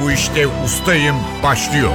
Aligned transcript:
bu 0.00 0.10
işte 0.10 0.46
ustayım 0.64 1.16
başlıyor. 1.42 1.90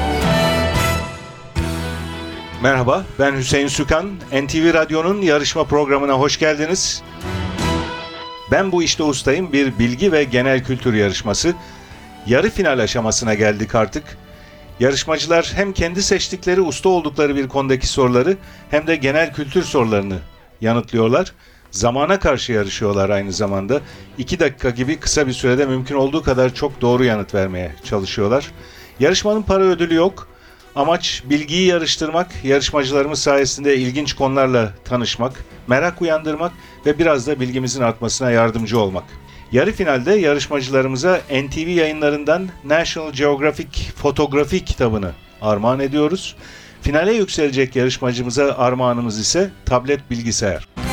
Merhaba, 2.64 3.06
ben 3.20 3.36
Hüseyin 3.36 3.68
Sükan. 3.68 4.12
NTV 4.34 4.74
Radyo'nun 4.74 5.22
yarışma 5.22 5.64
programına 5.64 6.14
hoş 6.14 6.40
geldiniz. 6.40 7.04
Ben 8.52 8.72
bu 8.72 8.84
işte 8.84 9.04
ustayım 9.04 9.54
bir 9.54 9.80
bilgi 9.80 10.12
ve 10.12 10.24
genel 10.24 10.64
kültür 10.64 10.94
yarışması. 10.94 11.54
Yarı 12.26 12.50
final 12.50 12.80
aşamasına 12.80 13.34
geldik 13.34 13.76
artık. 13.76 14.04
Yarışmacılar 14.80 15.52
hem 15.56 15.74
kendi 15.74 16.04
seçtikleri 16.04 16.62
usta 16.62 16.90
oldukları 16.90 17.36
bir 17.36 17.48
konudaki 17.48 17.88
soruları 17.88 18.38
hem 18.72 18.88
de 18.88 18.96
genel 18.96 19.34
kültür 19.34 19.64
sorularını 19.64 20.20
yanıtlıyorlar. 20.62 21.34
Zamana 21.76 22.20
karşı 22.20 22.54
yarışıyorlar 22.54 23.10
aynı 23.10 23.34
zamanda. 23.34 23.82
2 24.18 24.40
dakika 24.40 24.70
gibi 24.70 24.98
kısa 25.00 25.28
bir 25.28 25.34
sürede 25.34 25.66
mümkün 25.66 25.96
olduğu 25.96 26.24
kadar 26.24 26.54
çok 26.54 26.82
doğru 26.82 27.04
yanıt 27.04 27.34
vermeye 27.34 27.76
çalışıyorlar. 27.84 28.52
Yarışmanın 29.00 29.42
para 29.42 29.64
ödülü 29.64 29.96
yok. 29.96 30.28
Amaç 30.76 31.24
bilgiyi 31.30 31.68
yarıştırmak, 31.68 32.32
yarışmacılarımız 32.44 33.20
sayesinde 33.20 33.78
ilginç 33.78 34.14
konularla 34.14 34.74
tanışmak, 34.86 35.46
merak 35.68 36.02
uyandırmak 36.02 36.52
ve 36.86 37.00
biraz 37.00 37.28
da 37.28 37.40
bilgimizin 37.40 37.82
artmasına 37.82 38.32
yardımcı 38.32 38.80
olmak. 38.80 39.04
Yarı 39.52 39.72
finalde 39.72 40.14
yarışmacılarımıza 40.14 41.22
NTV 41.32 41.68
yayınlarından 41.68 42.50
National 42.64 43.14
Geographic 43.14 43.92
Fotografi 43.96 44.66
kitabını 44.66 45.12
armağan 45.42 45.80
ediyoruz. 45.80 46.36
Finale 46.82 47.14
yükselecek 47.14 47.76
yarışmacımıza 47.76 48.58
armağanımız 48.58 49.20
ise 49.20 49.52
tablet 49.66 50.12
bilgisayar. 50.12 50.85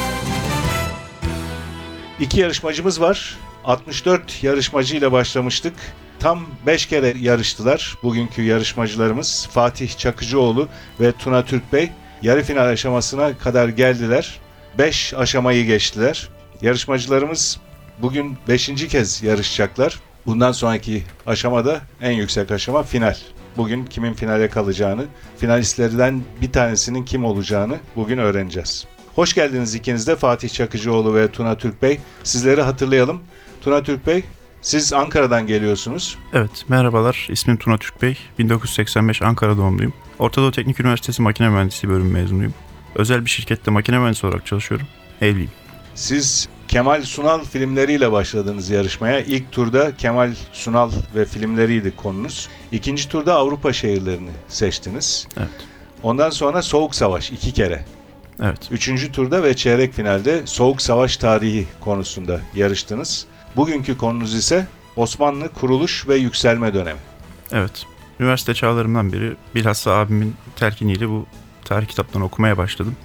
İki 2.23 2.41
yarışmacımız 2.41 3.01
var. 3.01 3.37
64 3.65 4.43
yarışmacıyla 4.43 5.13
başlamıştık. 5.13 5.75
Tam 6.19 6.47
5 6.67 6.87
kere 6.87 7.15
yarıştılar 7.21 7.95
bugünkü 8.03 8.43
yarışmacılarımız 8.43 9.49
Fatih 9.51 9.99
Çakıcıoğlu 9.99 10.69
ve 11.01 11.13
Tuna 11.13 11.45
Türk 11.45 11.73
Bey. 11.73 11.91
Yarı 12.23 12.43
final 12.43 12.67
aşamasına 12.67 13.39
kadar 13.39 13.69
geldiler. 13.69 14.41
5 14.79 15.15
aşamayı 15.15 15.67
geçtiler. 15.67 16.29
Yarışmacılarımız 16.61 17.61
bugün 17.99 18.37
5. 18.49 18.89
kez 18.89 19.23
yarışacaklar. 19.23 20.01
Bundan 20.27 20.53
sonraki 20.53 21.03
aşamada 21.27 21.81
en 22.01 22.13
yüksek 22.13 22.51
aşama 22.51 22.83
final. 22.83 23.17
Bugün 23.57 23.85
kimin 23.85 24.15
finale 24.15 24.49
kalacağını, 24.49 25.05
finalistlerden 25.39 26.23
bir 26.41 26.53
tanesinin 26.53 27.05
kim 27.05 27.25
olacağını 27.25 27.79
bugün 27.97 28.19
öğreneceğiz. 28.19 28.92
Hoş 29.15 29.35
geldiniz 29.35 29.75
ikiniz 29.75 30.07
de 30.07 30.17
Fatih 30.17 30.49
Çakıcıoğlu 30.49 31.15
ve 31.15 31.33
Tuna 31.33 31.59
Türk 31.59 31.83
Bey. 31.83 32.01
Sizleri 32.25 32.63
hatırlayalım. 32.63 33.23
Tuna 33.61 33.83
Türk 33.83 34.07
Bey, 34.07 34.25
siz 34.63 34.93
Ankara'dan 34.93 35.47
geliyorsunuz. 35.47 36.19
Evet, 36.33 36.65
merhabalar. 36.69 37.29
İsmim 37.31 37.57
Tuna 37.57 37.79
Türk 37.79 38.03
Bey. 38.03 38.19
1985 38.39 39.23
Ankara 39.23 39.57
doğumluyum. 39.57 39.93
Orta 40.19 40.43
Doğu 40.43 40.51
Teknik 40.53 40.81
Üniversitesi 40.81 41.23
Makine 41.23 41.49
Mühendisliği 41.49 41.93
bölümü 41.95 42.13
mezunuyum. 42.13 42.55
Özel 42.95 43.25
bir 43.25 43.31
şirkette 43.31 43.71
makine 43.71 43.99
mühendisi 43.99 44.27
olarak 44.27 44.47
çalışıyorum. 44.47 44.87
Evliyim. 45.21 45.51
Siz 45.95 46.49
Kemal 46.69 47.03
Sunal 47.03 47.45
filmleriyle 47.45 48.13
başladınız 48.13 48.71
yarışmaya. 48.71 49.21
İlk 49.21 49.53
turda 49.53 49.97
Kemal 49.97 50.35
Sunal 50.53 50.91
ve 51.15 51.25
filmleriydi 51.25 51.97
konunuz. 51.97 52.49
İkinci 52.73 53.09
turda 53.09 53.35
Avrupa 53.35 53.73
şehirlerini 53.73 54.31
seçtiniz. 54.49 55.29
Evet. 55.37 55.49
Ondan 56.03 56.31
sonra 56.31 56.63
Soğuk 56.63 56.95
Savaş 56.95 57.31
iki 57.31 57.53
kere. 57.53 57.85
Evet. 58.43 58.69
Üçüncü 58.71 59.13
turda 59.13 59.43
ve 59.43 59.57
çeyrek 59.57 59.93
finalde 59.93 60.43
Soğuk 60.47 60.83
Savaş 60.83 61.17
tarihi 61.17 61.67
konusunda 61.81 62.41
yarıştınız. 62.55 63.27
Bugünkü 63.57 63.99
konunuz 63.99 64.35
ise 64.35 64.67
Osmanlı 64.97 65.49
kuruluş 65.49 66.09
ve 66.09 66.17
yükselme 66.17 66.75
dönemi. 66.75 67.01
Evet. 67.53 67.87
Üniversite 68.21 68.55
çağlarımdan 68.55 69.13
beri 69.13 69.33
bilhassa 69.55 69.93
abimin 69.93 70.35
telkiniyle 70.57 71.09
bu 71.09 71.27
tarih 71.65 71.87
kitaplarını 71.87 72.25
okumaya 72.25 72.59
başladım. 72.59 72.97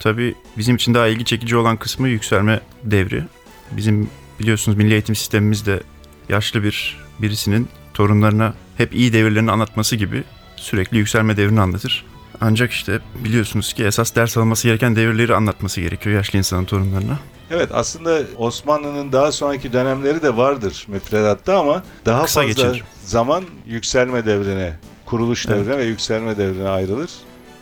Tabii 0.00 0.34
bizim 0.58 0.76
için 0.76 0.94
daha 0.94 1.06
ilgi 1.06 1.24
çekici 1.24 1.56
olan 1.56 1.76
kısmı 1.76 2.08
yükselme 2.08 2.60
devri. 2.84 3.24
Bizim 3.70 4.10
biliyorsunuz 4.40 4.78
milli 4.78 4.92
eğitim 4.92 5.14
sistemimiz 5.14 5.66
de 5.66 5.82
yaşlı 6.28 6.62
bir 6.62 6.96
birisinin 7.18 7.68
torunlarına 7.94 8.54
hep 8.76 8.94
iyi 8.94 9.12
devirlerini 9.12 9.50
anlatması 9.50 9.96
gibi 9.96 10.24
sürekli 10.56 10.98
yükselme 10.98 11.36
devrini 11.36 11.60
anlatır. 11.60 12.04
Ancak 12.40 12.70
işte 12.72 13.00
biliyorsunuz 13.24 13.72
ki 13.72 13.84
esas 13.84 14.14
ders 14.14 14.36
alması 14.36 14.68
gereken 14.68 14.96
devirleri 14.96 15.34
anlatması 15.34 15.80
gerekiyor 15.80 16.16
yaşlı 16.16 16.38
insanın 16.38 16.64
torunlarına. 16.64 17.18
Evet 17.50 17.68
aslında 17.72 18.20
Osmanlı'nın 18.36 19.12
daha 19.12 19.32
sonraki 19.32 19.72
dönemleri 19.72 20.22
de 20.22 20.36
vardır 20.36 20.84
müfredatta 20.88 21.58
ama 21.60 21.82
daha 22.06 22.24
Kısa 22.24 22.40
fazla 22.40 22.48
geçilir. 22.52 22.84
zaman 23.04 23.44
yükselme 23.66 24.26
devrine, 24.26 24.78
kuruluş 25.06 25.46
Evet. 25.46 25.56
devrine 25.58 25.78
ve 25.78 25.84
yükselme 25.84 26.38
devrine 26.38 26.68
ayrılır. 26.68 27.10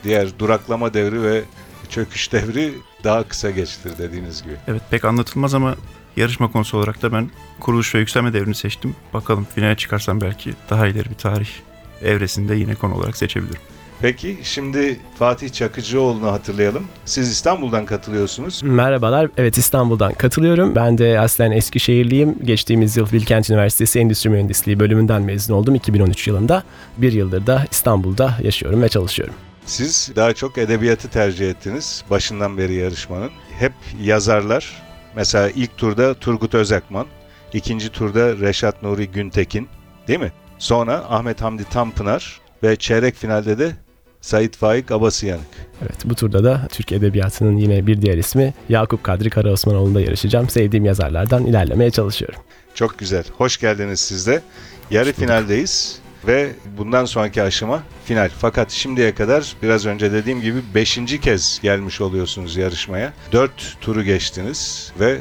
Diğer 0.05 0.39
duraklama 0.39 0.95
devri 0.95 1.23
ve 1.23 1.43
çöküş 1.89 2.33
devri 2.33 2.75
daha 3.05 3.23
kısa 3.29 3.51
geçtir 3.51 3.93
dediğiniz 3.99 4.43
gibi. 4.43 4.53
Evet 4.69 4.83
pek 4.91 5.05
anlatılmaz 5.05 5.55
ama 5.55 5.75
yarışma 6.17 6.53
konusu 6.53 6.79
olarak 6.79 7.03
da 7.03 7.13
ben 7.13 7.31
kuruluş 7.61 7.95
ve 7.95 7.99
yükselme 7.99 8.33
devrini 8.33 8.55
seçtim. 8.55 8.97
Bakalım 9.15 9.47
finale 9.55 9.77
çıkarsam 9.77 10.21
belki 10.21 10.55
daha 10.71 10.87
ileri 10.87 11.11
bir 11.11 11.15
tarih 11.15 11.49
evresinde 12.03 12.55
yine 12.55 12.75
konu 12.75 12.95
olarak 12.95 13.17
seçebilirim. 13.17 13.61
Peki 14.03 14.39
şimdi 14.43 15.01
Fatih 15.19 15.53
Çakıcıoğlu'nu 15.53 16.33
hatırlayalım. 16.33 16.87
Siz 17.05 17.29
İstanbul'dan 17.29 17.87
katılıyorsunuz. 17.87 18.63
Merhabalar. 18.63 19.31
Evet 19.37 19.59
İstanbul'dan 19.59 20.13
katılıyorum. 20.13 20.75
Ben 20.75 20.99
de 20.99 21.21
aslen 21.21 21.51
Eskişehirliyim. 21.51 22.39
Geçtiğimiz 22.45 22.97
yıl 22.97 23.13
Bilkent 23.13 23.51
Üniversitesi 23.51 23.99
Endüstri 23.99 24.31
Mühendisliği 24.31 24.81
bölümünden 24.81 25.23
mezun 25.23 25.55
oldum 25.55 25.75
2013 25.75 26.29
yılında. 26.29 26.63
Bir 26.97 27.13
yıldır 27.13 27.47
da 27.47 27.67
İstanbul'da 27.71 28.35
yaşıyorum 28.43 28.83
ve 28.83 28.89
çalışıyorum. 28.89 29.35
Siz 29.67 30.13
daha 30.17 30.35
çok 30.35 30.59
edebiyatı 30.59 31.09
tercih 31.09 31.51
ettiniz 31.51 32.05
başından 32.11 32.59
beri 32.59 32.75
yarışmanın. 32.75 33.31
Hep 33.59 33.73
yazarlar. 34.03 34.83
Mesela 35.17 35.51
ilk 35.51 35.77
turda 35.77 36.15
Turgut 36.15 36.55
Özakman, 36.55 37.07
ikinci 37.53 37.89
turda 37.89 38.37
Reşat 38.37 38.83
Nuri 38.83 39.09
Güntekin, 39.09 39.69
değil 40.09 40.21
mi? 40.21 40.33
Sonra 40.59 40.95
Ahmet 41.09 41.43
Hamdi 41.43 41.65
Tanpınar 41.65 42.41
ve 42.63 42.77
çeyrek 42.77 43.15
finalde 43.15 43.59
de 43.59 43.73
Sait 44.21 44.57
Faik 44.57 44.91
Abasıyanık. 44.91 45.47
Evet 45.83 45.97
bu 46.05 46.15
turda 46.15 46.45
da 46.45 46.69
Türk 46.73 46.93
Edebiyatı'nın 46.93 47.57
yine 47.57 47.87
bir 47.87 48.03
diğer 48.03 48.19
ismi 48.19 48.55
Yakup 48.69 49.05
Kadri 49.05 49.31
Karaosmanoğlu'nda 49.31 50.01
yarışacağım. 50.01 50.49
Sevdiğim 50.49 50.85
yazarlardan 50.85 51.47
ilerlemeye 51.47 51.91
çalışıyorum. 51.91 52.41
Çok 52.75 52.99
güzel. 52.99 53.25
Hoş 53.39 53.57
geldiniz 53.61 54.01
siz 54.01 54.27
de. 54.27 54.43
Yarı 54.91 55.13
finaldeyiz 55.13 55.99
ve 56.27 56.51
bundan 56.79 57.05
sonraki 57.05 57.43
aşama 57.43 57.83
final. 58.05 58.31
Fakat 58.39 58.71
şimdiye 58.71 59.15
kadar 59.15 59.57
biraz 59.63 59.87
önce 59.87 60.13
dediğim 60.13 60.41
gibi 60.41 60.59
5. 60.75 60.99
kez 61.23 61.61
gelmiş 61.63 62.01
oluyorsunuz 62.01 62.57
yarışmaya. 62.57 63.13
4 63.33 63.77
turu 63.81 64.03
geçtiniz 64.03 64.93
ve 65.01 65.19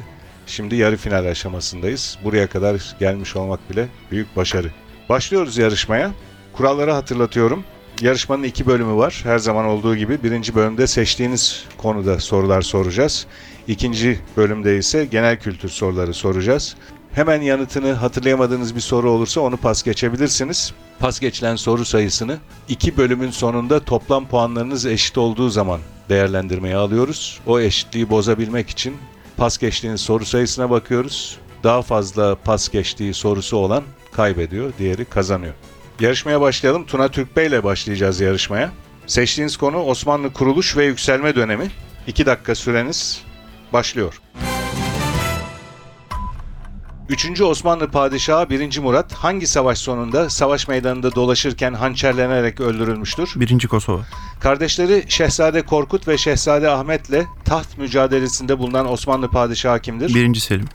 şimdi 0.47 0.75
yarı 0.75 0.97
final 0.97 1.25
aşamasındayız. 1.25 2.17
Buraya 2.23 2.47
kadar 2.47 2.95
gelmiş 2.99 3.35
olmak 3.35 3.69
bile 3.69 3.87
büyük 4.11 4.35
başarı. 4.35 4.71
Başlıyoruz 5.09 5.57
yarışmaya. 5.57 6.11
Kuralları 6.53 6.91
hatırlatıyorum. 6.91 7.63
Yarışmanın 8.01 8.43
iki 8.43 8.67
bölümü 8.67 8.95
var. 8.95 9.21
Her 9.23 9.37
zaman 9.37 9.65
olduğu 9.65 9.95
gibi 9.95 10.23
birinci 10.23 10.55
bölümde 10.55 10.87
seçtiğiniz 10.87 11.65
konuda 11.77 12.19
sorular 12.19 12.61
soracağız. 12.61 13.27
İkinci 13.67 14.19
bölümde 14.37 14.77
ise 14.77 15.05
genel 15.05 15.39
kültür 15.39 15.69
soruları 15.69 16.13
soracağız. 16.13 16.75
Hemen 17.13 17.41
yanıtını 17.41 17.93
hatırlayamadığınız 17.93 18.75
bir 18.75 18.81
soru 18.81 19.11
olursa 19.11 19.41
onu 19.41 19.57
pas 19.57 19.83
geçebilirsiniz. 19.83 20.73
Pas 20.99 21.19
geçilen 21.19 21.55
soru 21.55 21.85
sayısını 21.85 22.37
iki 22.69 22.97
bölümün 22.97 23.31
sonunda 23.31 23.79
toplam 23.79 24.27
puanlarınız 24.27 24.85
eşit 24.85 25.17
olduğu 25.17 25.49
zaman 25.49 25.79
değerlendirmeye 26.09 26.75
alıyoruz. 26.75 27.39
O 27.47 27.59
eşitliği 27.59 28.09
bozabilmek 28.09 28.69
için 28.69 28.97
pas 29.37 29.57
geçtiğiniz 29.57 30.01
soru 30.01 30.25
sayısına 30.25 30.69
bakıyoruz. 30.69 31.37
Daha 31.63 31.81
fazla 31.81 32.35
pas 32.35 32.69
geçtiği 32.69 33.13
sorusu 33.13 33.57
olan 33.57 33.83
kaybediyor, 34.11 34.73
diğeri 34.79 35.05
kazanıyor. 35.05 35.53
Yarışmaya 35.99 36.41
başlayalım. 36.41 36.85
Tuna 36.85 37.07
Türk 37.07 37.35
Bey 37.37 37.47
ile 37.47 37.63
başlayacağız 37.63 38.19
yarışmaya. 38.19 38.71
Seçtiğiniz 39.07 39.57
konu 39.57 39.77
Osmanlı 39.77 40.33
kuruluş 40.33 40.77
ve 40.77 40.85
yükselme 40.85 41.35
dönemi. 41.35 41.71
2 42.07 42.25
dakika 42.25 42.55
süreniz 42.55 43.21
başlıyor. 43.73 44.21
3. 47.09 47.41
Osmanlı 47.41 47.87
Padişahı 47.91 48.49
1. 48.49 48.79
Murat 48.79 49.13
hangi 49.13 49.47
savaş 49.47 49.77
sonunda 49.77 50.29
savaş 50.29 50.67
meydanında 50.67 51.15
dolaşırken 51.15 51.73
hançerlenerek 51.73 52.59
öldürülmüştür? 52.59 53.29
Birinci 53.35 53.67
Kosova. 53.67 54.01
Kardeşleri 54.39 55.05
Şehzade 55.07 55.61
Korkut 55.61 56.07
ve 56.07 56.17
Şehzade 56.17 56.69
Ahmet'le 56.69 57.25
taht 57.45 57.77
mücadelesinde 57.77 58.59
bulunan 58.59 58.91
Osmanlı 58.91 59.29
Padişahı 59.29 59.79
kimdir? 59.79 60.15
Birinci 60.15 60.41
Selim. 60.41 60.67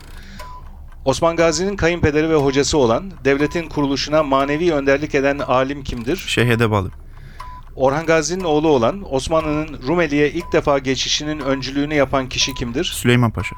Osman 1.05 1.35
Gazi'nin 1.35 1.75
kayınpederi 1.75 2.29
ve 2.29 2.35
hocası 2.35 2.77
olan, 2.77 3.11
devletin 3.25 3.69
kuruluşuna 3.69 4.23
manevi 4.23 4.73
önderlik 4.73 5.15
eden 5.15 5.39
alim 5.39 5.83
kimdir? 5.83 6.17
Şeyh 6.27 6.49
Edebalı. 6.49 6.91
Orhan 7.75 8.05
Gazi'nin 8.05 8.43
oğlu 8.43 8.67
olan, 8.67 9.13
Osmanlı'nın 9.13 9.79
Rumeli'ye 9.87 10.31
ilk 10.31 10.53
defa 10.53 10.79
geçişinin 10.79 11.39
öncülüğünü 11.39 11.93
yapan 11.93 12.29
kişi 12.29 12.53
kimdir? 12.53 12.83
Süleyman 12.83 13.31
Paşa. 13.31 13.55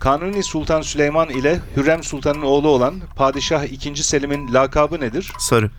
Kanuni 0.00 0.42
Sultan 0.42 0.80
Süleyman 0.80 1.28
ile 1.28 1.60
Hürrem 1.76 2.02
Sultan'ın 2.02 2.42
oğlu 2.42 2.68
olan 2.68 2.94
Padişah 3.16 3.86
II. 3.86 3.96
Selim'in 3.96 4.54
lakabı 4.54 5.00
nedir? 5.00 5.32
Sarı. 5.38 5.70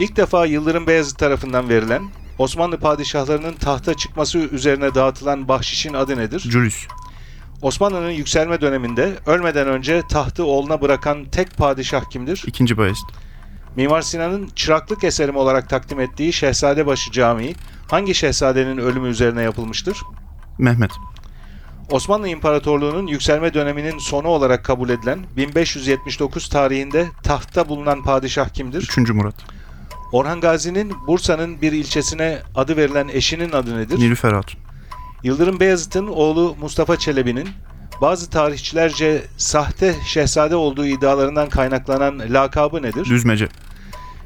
İlk 0.00 0.16
defa 0.16 0.46
Yıldırım 0.46 0.86
Beyazıt 0.86 1.18
tarafından 1.18 1.68
verilen 1.68 2.02
Osmanlı 2.38 2.78
padişahlarının 2.78 3.52
tahta 3.52 3.94
çıkması 3.94 4.38
üzerine 4.38 4.94
dağıtılan 4.94 5.48
bahşişin 5.48 5.94
adı 5.94 6.16
nedir? 6.16 6.40
Julius. 6.40 6.86
Osmanlı'nın 7.62 8.10
yükselme 8.10 8.60
döneminde 8.60 9.12
ölmeden 9.26 9.68
önce 9.68 10.02
tahtı 10.08 10.44
oğluna 10.44 10.80
bırakan 10.80 11.24
tek 11.24 11.56
padişah 11.56 12.10
kimdir? 12.10 12.44
İkinci 12.46 12.76
Bayezid. 12.76 13.08
Mimar 13.76 14.02
Sinan'ın 14.02 14.48
çıraklık 14.56 15.04
eserim 15.04 15.36
olarak 15.36 15.68
takdim 15.68 16.00
ettiği 16.00 16.32
Şehzadebaşı 16.32 17.12
Camii 17.12 17.54
hangi 17.90 18.14
şehzadenin 18.14 18.78
ölümü 18.78 19.08
üzerine 19.08 19.42
yapılmıştır? 19.42 19.98
Mehmet. 20.58 20.90
Osmanlı 21.90 22.28
İmparatorluğu'nun 22.28 23.06
yükselme 23.06 23.54
döneminin 23.54 23.98
sonu 23.98 24.28
olarak 24.28 24.64
kabul 24.64 24.88
edilen 24.88 25.18
1579 25.36 26.48
tarihinde 26.48 27.06
tahtta 27.22 27.68
bulunan 27.68 28.02
padişah 28.02 28.48
kimdir? 28.48 28.82
Üçüncü 28.82 29.12
Murat. 29.12 29.34
Orhan 30.12 30.40
Gazi'nin 30.40 30.92
Bursa'nın 31.06 31.60
bir 31.60 31.72
ilçesine 31.72 32.38
adı 32.54 32.76
verilen 32.76 33.08
eşinin 33.08 33.52
adı 33.52 33.78
nedir? 33.78 33.98
Nilüfer 33.98 34.32
Hatun. 34.32 34.60
Yıldırım 35.22 35.60
Beyazıt'ın 35.60 36.06
oğlu 36.06 36.56
Mustafa 36.60 36.98
Çelebi'nin 36.98 37.48
bazı 38.00 38.30
tarihçilerce 38.30 39.22
sahte 39.36 39.94
şehzade 40.06 40.56
olduğu 40.56 40.86
iddialarından 40.86 41.48
kaynaklanan 41.48 42.18
lakabı 42.18 42.82
nedir? 42.82 43.04
Düzmece. 43.04 43.48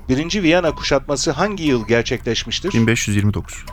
Birinci 0.08 0.43
Viyana 0.43 0.75
kuşatması 0.75 1.31
hangi 1.31 1.64
yıl 1.64 1.87
gerçekleşmiştir? 1.87 2.72
1529. 2.72 3.64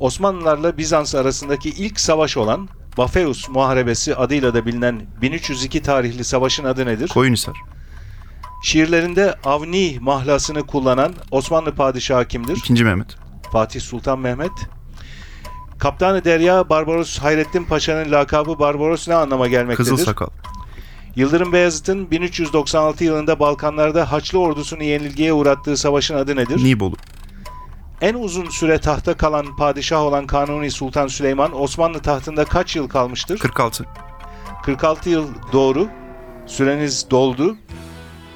Osmanlılarla 0.00 0.78
Bizans 0.78 1.14
arasındaki 1.14 1.70
ilk 1.70 2.00
savaş 2.00 2.36
olan 2.36 2.68
Bafeus 2.98 3.48
Muharebesi 3.48 4.16
adıyla 4.16 4.54
da 4.54 4.66
bilinen 4.66 5.02
1302 5.22 5.82
tarihli 5.82 6.24
savaşın 6.24 6.64
adı 6.64 6.86
nedir? 6.86 7.08
Koyunhisar. 7.08 7.56
Şiirlerinde 8.62 9.34
Avni 9.44 9.98
mahlasını 10.00 10.66
kullanan 10.66 11.14
Osmanlı 11.30 11.74
padişahı 11.74 12.28
kimdir? 12.28 12.56
İkinci 12.56 12.84
Mehmet. 12.84 13.16
Fatih 13.52 13.80
Sultan 13.80 14.18
Mehmet. 14.18 14.52
Kaptanı 15.82 16.24
Derya 16.24 16.68
Barbaros 16.68 17.18
Hayrettin 17.18 17.64
Paşa'nın 17.64 18.12
lakabı 18.12 18.58
Barbaros 18.58 19.08
ne 19.08 19.14
anlama 19.14 19.48
gelmektedir? 19.48 19.90
Kızıl 19.90 20.04
Sakal. 20.04 20.26
Yıldırım 21.16 21.52
Beyazıt'ın 21.52 22.10
1396 22.10 23.04
yılında 23.04 23.38
Balkanlarda 23.38 24.12
Haçlı 24.12 24.38
ordusunu 24.38 24.82
yenilgiye 24.82 25.32
uğrattığı 25.32 25.76
savaşın 25.76 26.14
adı 26.14 26.36
nedir? 26.36 26.64
Nibolu. 26.64 26.94
En 28.00 28.14
uzun 28.14 28.50
süre 28.50 28.78
tahta 28.78 29.16
kalan 29.16 29.56
padişah 29.56 30.00
olan 30.00 30.26
Kanuni 30.26 30.70
Sultan 30.70 31.06
Süleyman 31.06 31.60
Osmanlı 31.60 31.98
tahtında 31.98 32.44
kaç 32.44 32.76
yıl 32.76 32.88
kalmıştır? 32.88 33.38
46. 33.38 33.86
46 34.64 35.10
yıl 35.10 35.28
doğru. 35.52 35.88
Süreniz 36.46 37.10
doldu. 37.10 37.56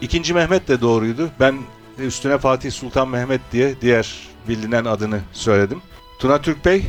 İkinci 0.00 0.34
Mehmet 0.34 0.69
de 0.69 0.81
doğruydu. 0.81 1.31
Ben 1.40 1.56
üstüne 1.99 2.38
Fatih 2.38 2.72
Sultan 2.72 3.08
Mehmet 3.08 3.40
diye 3.52 3.81
diğer 3.81 4.28
bilinen 4.49 4.84
adını 4.84 5.20
söyledim. 5.32 5.82
Tuna 6.19 6.40
Türk 6.40 6.64
Bey 6.64 6.84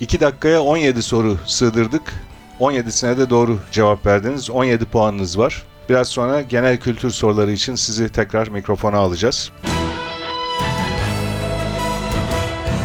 2 0.00 0.20
dakikaya 0.20 0.62
17 0.62 1.02
soru 1.02 1.38
sığdırdık. 1.46 2.14
17'sine 2.60 3.18
de 3.18 3.30
doğru 3.30 3.58
cevap 3.72 4.06
verdiniz. 4.06 4.50
17 4.50 4.84
puanınız 4.84 5.38
var. 5.38 5.62
Biraz 5.88 6.08
sonra 6.08 6.42
genel 6.42 6.76
kültür 6.80 7.10
soruları 7.10 7.52
için 7.52 7.74
sizi 7.74 8.08
tekrar 8.08 8.48
mikrofona 8.48 8.98
alacağız. 8.98 9.52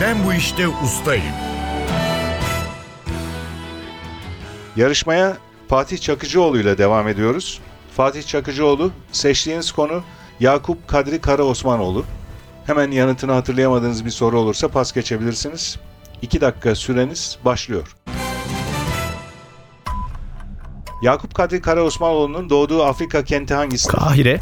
Ben 0.01 0.18
bu 0.25 0.33
işte 0.33 0.68
ustayım. 0.68 1.33
Yarışmaya 4.75 5.38
Fatih 5.68 5.98
Çakıcıoğlu 5.98 6.59
ile 6.59 6.77
devam 6.77 7.07
ediyoruz. 7.07 7.62
Fatih 7.95 8.24
Çakıcıoğlu 8.27 8.92
seçtiğiniz 9.12 9.71
konu 9.71 10.04
Yakup 10.39 10.88
Kadri 10.88 11.21
Kara 11.21 11.44
Osmanoğlu. 11.44 12.06
Hemen 12.66 12.92
yanıtını 12.92 13.31
hatırlayamadığınız 13.31 14.06
bir 14.06 14.12
soru 14.12 14.39
olursa 14.39 14.68
pas 14.68 14.94
geçebilirsiniz. 14.94 15.77
2 16.24 16.42
dakika 16.42 16.75
süreniz 16.75 17.38
başlıyor. 17.46 17.96
Yakup 21.02 21.36
Kadri 21.36 21.62
Kara 21.62 21.84
Osmanoğlu'nun 21.84 22.50
doğduğu 22.50 22.84
Afrika 22.84 23.24
kenti 23.24 23.54
hangisidir? 23.54 23.98
Kahire. 23.98 24.42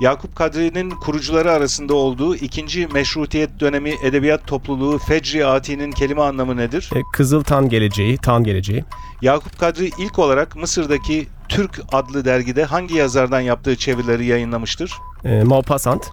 Yakup 0.00 0.36
Kadri'nin 0.36 0.90
kurucuları 0.90 1.52
arasında 1.52 1.94
olduğu 1.94 2.36
ikinci 2.36 2.86
meşrutiyet 2.86 3.60
dönemi 3.60 3.94
edebiyat 4.02 4.46
topluluğu 4.46 4.98
Fecri 4.98 5.46
Ati'nin 5.46 5.92
kelime 5.92 6.22
anlamı 6.22 6.56
nedir? 6.56 6.90
E, 6.94 7.00
Kızıl 7.12 7.42
Tan 7.42 7.68
geleceği, 7.68 8.16
Tan 8.16 8.44
geleceği. 8.44 8.84
Yakup 9.22 9.58
Kadri 9.58 9.90
ilk 9.98 10.18
olarak 10.18 10.56
Mısır'daki 10.56 11.26
Türk 11.48 11.80
adlı 11.92 12.24
dergide 12.24 12.64
hangi 12.64 12.94
yazardan 12.94 13.40
yaptığı 13.40 13.76
çevirileri 13.76 14.26
yayınlamıştır? 14.26 14.92
E, 15.24 15.42
Maupassant. 15.42 16.06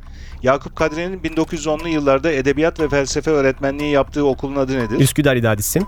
Yakup 0.44 0.76
Kadri'nin 0.76 1.20
1910'lu 1.20 1.88
yıllarda 1.88 2.32
edebiyat 2.32 2.80
ve 2.80 2.90
felsefe 2.90 3.32
öğretmenliği 3.32 3.92
yaptığı 3.92 4.26
okulun 4.26 4.56
adı 4.56 4.78
nedir? 4.78 5.00
Üsküdar 5.00 5.36
İdadisim. 5.36 5.84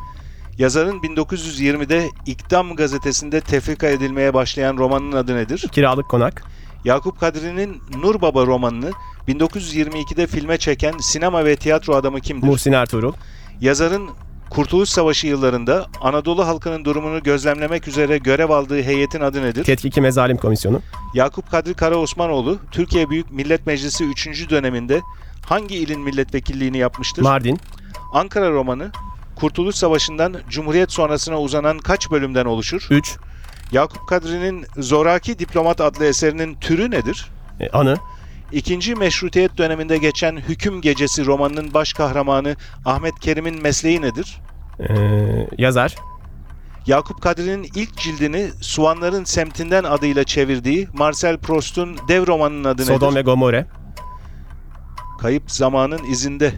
Yazarın 0.57 0.99
1920'de 0.99 2.09
İktam 2.25 2.75
gazetesinde 2.75 3.41
tefrika 3.41 3.87
edilmeye 3.87 4.33
başlayan 4.33 4.77
romanın 4.77 5.11
adı 5.11 5.35
nedir? 5.35 5.65
Kiralık 5.71 6.09
Konak. 6.09 6.43
Yakup 6.85 7.19
Kadri'nin 7.19 7.81
Nur 8.01 8.21
Baba 8.21 8.45
romanını 8.45 8.91
1922'de 9.27 10.27
filme 10.27 10.57
çeken 10.57 10.93
sinema 10.99 11.45
ve 11.45 11.55
tiyatro 11.55 11.95
adamı 11.95 12.21
kimdir? 12.21 12.47
Muhsin 12.47 12.71
Ertuğrul. 12.71 13.13
Yazarın 13.61 14.09
Kurtuluş 14.55 14.89
Savaşı 14.89 15.27
yıllarında 15.27 15.85
Anadolu 16.01 16.47
halkının 16.47 16.85
durumunu 16.85 17.23
gözlemlemek 17.23 17.87
üzere 17.87 18.17
görev 18.17 18.49
aldığı 18.49 18.81
heyetin 18.81 19.21
adı 19.21 19.41
nedir? 19.41 19.63
Tetkiki 19.63 20.01
Mezalim 20.01 20.37
Komisyonu. 20.37 20.81
Yakup 21.13 21.51
Kadri 21.51 21.73
Kara 21.73 21.95
Osmanoğlu, 21.95 22.59
Türkiye 22.71 23.09
Büyük 23.09 23.31
Millet 23.31 23.67
Meclisi 23.67 24.03
3. 24.03 24.49
döneminde 24.49 25.01
hangi 25.45 25.75
ilin 25.75 26.01
milletvekilliğini 26.01 26.77
yapmıştır? 26.77 27.21
Mardin. 27.23 27.59
Ankara 28.13 28.51
romanı, 28.51 28.91
Kurtuluş 29.35 29.75
Savaşı'ndan 29.75 30.35
Cumhuriyet 30.49 30.91
sonrasına 30.91 31.41
uzanan 31.41 31.77
kaç 31.79 32.11
bölümden 32.11 32.45
oluşur? 32.45 32.87
3. 32.89 33.15
Yakup 33.71 34.07
Kadri'nin 34.07 34.65
Zoraki 34.77 35.39
Diplomat 35.39 35.81
adlı 35.81 36.05
eserinin 36.05 36.55
türü 36.55 36.91
nedir? 36.91 37.29
E, 37.59 37.69
Anı. 37.69 37.97
İkinci 38.55 38.95
Meşrutiyet 38.95 39.57
döneminde 39.57 39.97
geçen 39.97 40.35
Hüküm 40.37 40.81
Gecesi 40.81 41.25
romanının 41.25 41.73
baş 41.73 41.93
kahramanı 41.93 42.55
Ahmet 42.85 43.19
Kerim'in 43.19 43.61
mesleği 43.61 44.01
nedir? 44.01 44.41
E, 44.79 44.93
yazar. 45.57 45.95
Yakup 46.87 47.21
Kadri'nin 47.21 47.63
ilk 47.75 47.97
cildini 47.97 48.49
Suanların 48.61 49.23
Semtinden 49.23 49.83
adıyla 49.83 50.23
çevirdiği 50.23 50.87
Marcel 50.93 51.37
Proust'un 51.37 51.97
dev 52.07 52.27
romanının 52.27 52.63
adı 52.63 52.85
Sodom 52.85 53.07
nedir? 53.07 53.15
ve 53.15 53.21
Gomorre. 53.21 53.67
Kayıp 55.21 55.51
Zamanın 55.51 56.03
izinde 56.03 56.53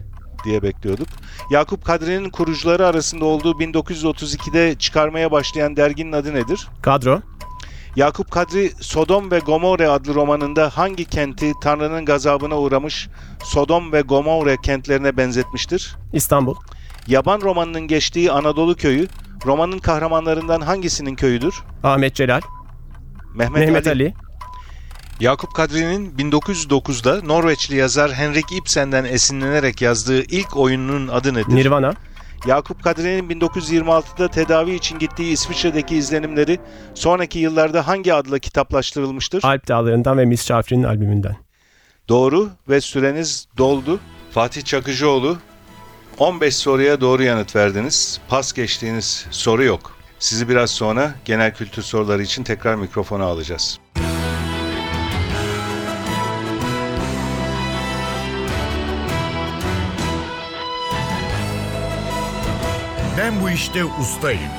diye 0.45 0.63
bekliyorduk. 0.63 1.07
Yakup 1.51 1.85
Kadri'nin 1.85 2.29
kurucuları 2.29 2.87
arasında 2.87 3.25
olduğu 3.25 3.51
1932'de 3.51 4.75
çıkarmaya 4.75 5.31
başlayan 5.31 5.75
derginin 5.75 6.11
adı 6.11 6.33
nedir? 6.33 6.67
Kadro. 6.81 7.21
Yakup 7.97 8.31
Kadri 8.31 8.71
Sodom 8.81 9.31
ve 9.31 9.39
Gomorre 9.39 9.89
adlı 9.89 10.15
romanında 10.15 10.69
hangi 10.69 11.05
kenti 11.05 11.53
Tanrı'nın 11.61 12.05
gazabına 12.05 12.59
uğramış 12.59 13.09
Sodom 13.43 13.91
ve 13.91 14.01
Gomorre 14.01 14.57
kentlerine 14.63 15.17
benzetmiştir? 15.17 15.95
İstanbul. 16.13 16.55
Yaban 17.07 17.41
romanının 17.41 17.81
geçtiği 17.81 18.31
Anadolu 18.31 18.75
köyü 18.75 19.07
romanın 19.45 19.79
kahramanlarından 19.79 20.61
hangisinin 20.61 21.15
köyüdür? 21.15 21.55
Ahmet 21.83 22.15
Celal. 22.15 22.41
Mehmet, 23.35 23.59
Mehmet 23.59 23.87
Ali. 23.87 24.03
Ali. 24.03 24.13
Yakup 25.19 25.55
Kadri'nin 25.55 26.11
1909'da 26.11 27.21
Norveçli 27.25 27.75
yazar 27.75 28.13
Henrik 28.13 28.51
Ibsen'den 28.51 29.05
esinlenerek 29.05 29.81
yazdığı 29.81 30.21
ilk 30.21 30.57
oyununun 30.57 31.07
adı 31.07 31.33
nedir? 31.33 31.55
Nirvana. 31.55 31.93
Yakup 32.45 32.83
Kadri'nin 32.83 33.29
1926'da 33.29 34.27
tedavi 34.27 34.73
için 34.73 34.99
gittiği 34.99 35.31
İsviçre'deki 35.31 35.95
izlenimleri 35.95 36.59
sonraki 36.93 37.39
yıllarda 37.39 37.87
hangi 37.87 38.13
adla 38.13 38.39
kitaplaştırılmıştır? 38.39 39.43
Alp 39.43 39.67
Dağları'ndan 39.67 40.17
ve 40.17 40.25
Miss 40.25 40.47
Şafrin'in 40.47 40.83
albümünden. 40.83 41.35
Doğru 42.09 42.49
ve 42.69 42.81
süreniz 42.81 43.47
doldu. 43.57 43.99
Fatih 44.31 44.61
Çakıcıoğlu 44.61 45.37
15 46.17 46.55
soruya 46.55 47.01
doğru 47.01 47.23
yanıt 47.23 47.55
verdiniz. 47.55 48.21
Pas 48.27 48.53
geçtiğiniz 48.53 49.25
soru 49.31 49.63
yok. 49.63 49.97
Sizi 50.19 50.49
biraz 50.49 50.69
sonra 50.71 51.15
genel 51.25 51.53
kültür 51.53 51.81
soruları 51.81 52.21
için 52.23 52.43
tekrar 52.43 52.75
mikrofona 52.75 53.23
alacağız. 53.23 53.79
Ben 63.17 63.41
bu 63.41 63.49
işte 63.49 63.85
ustayım. 63.85 64.51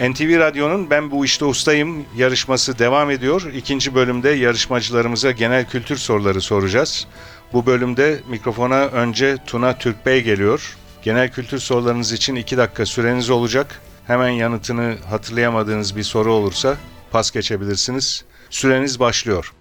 NTV 0.00 0.38
Radyo'nun 0.38 0.90
Ben 0.90 1.10
Bu 1.10 1.24
İşte 1.24 1.44
Ustayım 1.44 2.04
yarışması 2.16 2.78
devam 2.78 3.10
ediyor. 3.10 3.42
İkinci 3.54 3.94
bölümde 3.94 4.30
yarışmacılarımıza 4.30 5.30
genel 5.30 5.68
kültür 5.68 5.96
soruları 5.96 6.40
soracağız. 6.40 7.06
Bu 7.52 7.66
bölümde 7.66 8.20
mikrofona 8.28 8.84
önce 8.84 9.36
Tuna 9.46 9.78
Türkbey 9.78 10.22
geliyor. 10.22 10.76
Genel 11.02 11.30
kültür 11.30 11.58
sorularınız 11.58 12.12
için 12.12 12.34
2 12.34 12.56
dakika 12.56 12.86
süreniz 12.86 13.30
olacak. 13.30 13.82
Hemen 14.06 14.28
yanıtını 14.28 14.96
hatırlayamadığınız 15.10 15.96
bir 15.96 16.02
soru 16.02 16.32
olursa 16.32 16.76
pas 17.10 17.30
geçebilirsiniz. 17.30 18.24
Süreniz 18.50 19.00
başlıyor. 19.00 19.52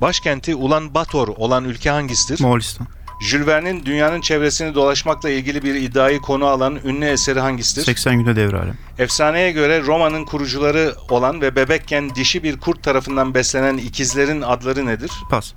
Başkenti 0.00 0.54
Ulan 0.54 0.94
Bator 0.94 1.28
olan 1.28 1.64
ülke 1.64 1.90
hangisidir? 1.90 2.40
Moğolistan. 2.40 2.86
Jules 3.20 3.46
Verne'in 3.46 3.86
dünyanın 3.86 4.20
çevresini 4.20 4.74
dolaşmakla 4.74 5.30
ilgili 5.30 5.62
bir 5.62 5.74
iddiayı 5.74 6.20
konu 6.20 6.46
alan 6.46 6.78
ünlü 6.84 7.04
eseri 7.04 7.40
hangisidir? 7.40 7.84
80 7.84 8.16
günde 8.16 8.36
devre 8.36 8.56
alem. 8.56 8.78
Efsaneye 8.98 9.52
göre 9.52 9.82
Roma'nın 9.82 10.24
kurucuları 10.24 10.94
olan 11.10 11.40
ve 11.40 11.56
bebekken 11.56 12.14
dişi 12.14 12.42
bir 12.42 12.60
kurt 12.60 12.82
tarafından 12.82 13.34
beslenen 13.34 13.76
ikizlerin 13.76 14.42
adları 14.42 14.86
nedir? 14.86 15.10
Pas. 15.30 15.52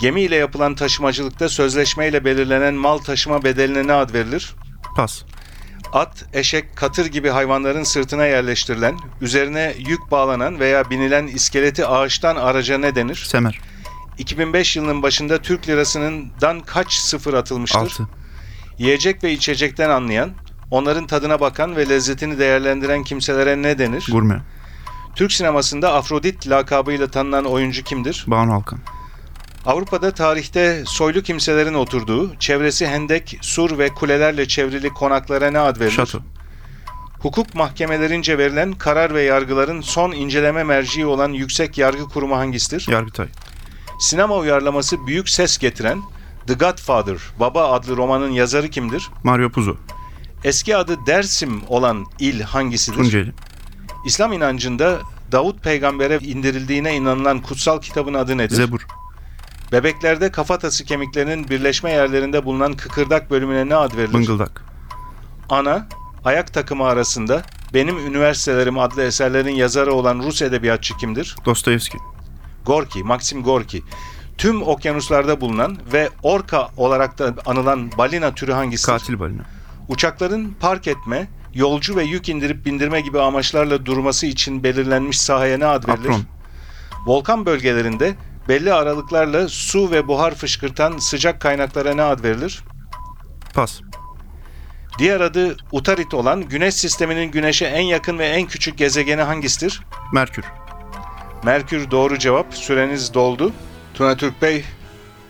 Gemi 0.00 0.20
ile 0.20 0.36
yapılan 0.36 0.74
taşımacılıkta 0.74 1.48
sözleşmeyle 1.48 2.24
belirlenen 2.24 2.74
mal 2.74 2.98
taşıma 2.98 3.44
bedeline 3.44 3.86
ne 3.86 3.92
ad 3.92 4.14
verilir? 4.14 4.54
Pas. 4.96 5.22
At, 5.92 6.24
eşek, 6.32 6.76
katır 6.76 7.06
gibi 7.06 7.28
hayvanların 7.28 7.82
sırtına 7.82 8.26
yerleştirilen, 8.26 8.96
üzerine 9.20 9.74
yük 9.78 10.10
bağlanan 10.10 10.60
veya 10.60 10.90
binilen 10.90 11.26
iskeleti 11.26 11.86
ağaçtan 11.86 12.36
araca 12.36 12.78
ne 12.78 12.94
denir? 12.94 13.24
Semer. 13.28 13.60
2005 14.18 14.76
yılının 14.76 15.02
başında 15.02 15.38
Türk 15.42 15.68
lirasından 15.68 16.60
kaç 16.60 16.92
sıfır 16.92 17.34
atılmıştır? 17.34 17.80
6. 17.80 18.08
Yiyecek 18.78 19.24
ve 19.24 19.32
içecekten 19.32 19.90
anlayan, 19.90 20.30
onların 20.70 21.06
tadına 21.06 21.40
bakan 21.40 21.76
ve 21.76 21.88
lezzetini 21.88 22.38
değerlendiren 22.38 23.04
kimselere 23.04 23.62
ne 23.62 23.78
denir? 23.78 24.08
Gurme. 24.12 24.40
Türk 25.14 25.32
sinemasında 25.32 25.94
Afrodit 25.94 26.48
lakabıyla 26.48 27.08
tanınan 27.10 27.44
oyuncu 27.44 27.82
kimdir? 27.84 28.24
Banu 28.26 28.54
Alkan. 28.54 28.78
Avrupa'da 29.66 30.10
tarihte 30.10 30.82
soylu 30.86 31.22
kimselerin 31.22 31.74
oturduğu, 31.74 32.36
çevresi 32.36 32.86
hendek, 32.86 33.38
sur 33.40 33.78
ve 33.78 33.88
kulelerle 33.88 34.48
çevrili 34.48 34.88
konaklara 34.88 35.50
ne 35.50 35.58
ad 35.58 35.80
verilir? 35.80 35.94
Şato. 35.94 36.18
Hukuk 37.18 37.54
mahkemelerince 37.54 38.38
verilen 38.38 38.72
karar 38.72 39.14
ve 39.14 39.22
yargıların 39.22 39.80
son 39.80 40.12
inceleme 40.12 40.64
merciği 40.64 41.06
olan 41.06 41.32
Yüksek 41.32 41.78
Yargı 41.78 42.04
Kurumu 42.04 42.36
hangisidir? 42.36 42.86
Yargıtay. 42.88 43.26
Sinema 44.00 44.36
uyarlaması 44.36 45.06
büyük 45.06 45.28
ses 45.28 45.58
getiren 45.58 46.02
The 46.46 46.54
Godfather, 46.54 47.16
Baba 47.40 47.72
adlı 47.72 47.96
romanın 47.96 48.30
yazarı 48.30 48.68
kimdir? 48.68 49.08
Mario 49.24 49.50
Puzo. 49.50 49.76
Eski 50.44 50.76
adı 50.76 51.06
Dersim 51.06 51.62
olan 51.68 52.06
il 52.18 52.40
hangisidir? 52.40 52.96
Tunceli. 52.96 53.32
İslam 54.04 54.32
inancında 54.32 54.98
Davut 55.32 55.62
peygambere 55.62 56.18
indirildiğine 56.18 56.96
inanılan 56.96 57.42
kutsal 57.42 57.80
kitabın 57.80 58.14
adı 58.14 58.38
nedir? 58.38 58.56
Zebur. 58.56 58.86
Bebeklerde 59.72 60.32
kafatası 60.32 60.84
kemiklerinin 60.84 61.48
birleşme 61.48 61.90
yerlerinde 61.90 62.44
bulunan 62.44 62.72
kıkırdak 62.72 63.30
bölümüne 63.30 63.68
ne 63.68 63.76
ad 63.76 63.96
verilir? 63.96 64.14
Bıngıldak. 64.14 64.64
Ana, 65.48 65.88
ayak 66.24 66.54
takımı 66.54 66.84
arasında 66.84 67.42
Benim 67.74 67.98
Üniversitelerim 67.98 68.78
adlı 68.78 69.02
eserlerin 69.02 69.54
yazarı 69.54 69.92
olan 69.94 70.18
Rus 70.18 70.42
edebiyatçı 70.42 70.96
kimdir? 70.96 71.36
Dostoyevski. 71.44 71.98
Gorki, 72.66 73.04
Maxim 73.04 73.42
Gorki. 73.42 73.82
Tüm 74.38 74.62
okyanuslarda 74.62 75.40
bulunan 75.40 75.78
ve 75.92 76.08
orka 76.22 76.68
olarak 76.76 77.18
da 77.18 77.34
anılan 77.46 77.90
balina 77.98 78.34
türü 78.34 78.52
hangisidir? 78.52 78.92
Katil 78.92 79.18
balina. 79.20 79.42
Uçakların 79.88 80.56
park 80.60 80.88
etme, 80.88 81.28
yolcu 81.54 81.96
ve 81.96 82.04
yük 82.04 82.28
indirip 82.28 82.66
bindirme 82.66 83.00
gibi 83.00 83.20
amaçlarla 83.20 83.86
durması 83.86 84.26
için 84.26 84.62
belirlenmiş 84.62 85.20
sahaya 85.20 85.58
ne 85.58 85.66
ad 85.66 85.88
verilir? 85.88 86.08
Apron. 86.08 86.22
Volkan 87.06 87.46
bölgelerinde 87.46 88.14
belli 88.48 88.72
aralıklarla 88.72 89.48
su 89.48 89.90
ve 89.90 90.08
buhar 90.08 90.34
fışkırtan 90.34 90.98
sıcak 90.98 91.40
kaynaklara 91.40 91.94
ne 91.94 92.02
ad 92.02 92.24
verilir? 92.24 92.64
Pas. 93.54 93.80
Diğer 94.98 95.20
adı 95.20 95.56
Utarit 95.72 96.14
olan 96.14 96.48
Güneş 96.48 96.74
sisteminin 96.74 97.30
Güneş'e 97.30 97.64
en 97.66 97.82
yakın 97.82 98.18
ve 98.18 98.26
en 98.26 98.46
küçük 98.46 98.78
gezegeni 98.78 99.22
hangisidir? 99.22 99.80
Merkür. 100.12 100.44
Merkür 101.44 101.90
doğru 101.90 102.18
cevap. 102.18 102.54
Süreniz 102.54 103.14
doldu. 103.14 103.52
Tuna 103.94 104.16
Türk 104.16 104.42
Bey 104.42 104.64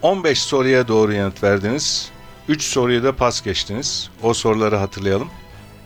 15 0.03 0.43
soruya 0.43 0.89
doğru 0.89 1.13
yanıt 1.13 1.43
verdiniz. 1.43 2.11
3 2.49 2.63
soruyu 2.63 3.03
da 3.03 3.17
pas 3.17 3.43
geçtiniz. 3.43 4.11
O 4.23 4.35
soruları 4.35 4.77
hatırlayalım. 4.77 5.29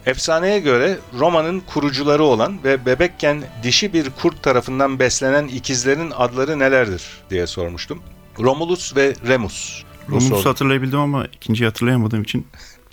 Efsaneye 0.06 0.58
göre 0.58 0.98
Roma'nın 1.18 1.60
kurucuları 1.60 2.24
olan 2.24 2.64
ve 2.64 2.86
bebekken 2.86 3.42
dişi 3.62 3.92
bir 3.92 4.10
kurt 4.10 4.42
tarafından 4.42 4.98
beslenen 4.98 5.48
ikizlerin 5.48 6.10
adları 6.10 6.58
nelerdir 6.58 7.02
diye 7.30 7.46
sormuştum. 7.46 8.02
Romulus 8.38 8.96
ve 8.96 9.14
Remus. 9.26 9.82
Romulus'u 10.08 10.48
hatırlayabildim 10.48 10.98
ama 10.98 11.26
ikinciyi 11.26 11.66
hatırlayamadığım 11.66 12.22
için 12.22 12.46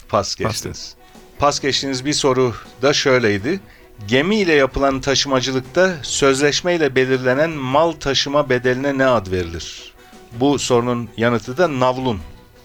Pas 0.09 0.35
geçtiniz. 0.35 0.95
Pas 1.39 1.59
geçtiğiniz 1.59 2.05
bir 2.05 2.13
soru 2.13 2.53
da 2.81 2.93
şöyleydi. 2.93 3.59
Gemi 4.07 4.35
ile 4.35 4.53
yapılan 4.53 5.01
taşımacılıkta 5.01 5.95
sözleşmeyle 6.01 6.95
belirlenen 6.95 7.49
mal 7.49 7.91
taşıma 7.91 8.49
bedeline 8.49 8.97
ne 8.97 9.05
ad 9.05 9.31
verilir? 9.31 9.93
Bu 10.31 10.59
sorunun 10.59 11.09
yanıtı 11.17 11.57
da 11.57 11.79
navlun. 11.79 12.19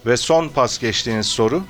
Ve 0.05 0.17
son 0.17 0.49
pas 0.49 0.79
geçtiğiniz 0.79 1.25
soru, 1.25 1.63